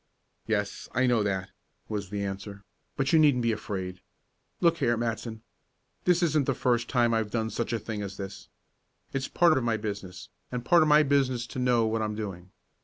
[0.47, 1.51] "Yes, I know that,"
[1.87, 2.63] was the answer,
[2.97, 4.01] "but you needn't be afraid.
[4.59, 5.43] Look here, Matson.
[6.05, 8.47] This isn't the first time I've done such a thing as this.
[9.13, 12.49] It's part of my business, and part of my business to know what I'm doing.